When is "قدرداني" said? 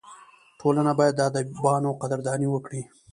2.01-2.47